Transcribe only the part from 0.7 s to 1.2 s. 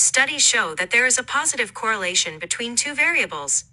that there is